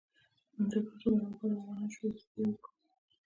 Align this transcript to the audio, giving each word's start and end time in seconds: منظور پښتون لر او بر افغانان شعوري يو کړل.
منظور 0.53 0.83
پښتون 0.87 1.13
لر 1.17 1.23
او 1.27 1.31
بر 1.39 1.49
افغانان 1.57 1.87
شعوري 1.93 2.23
يو 2.41 2.59
کړل. 2.63 2.73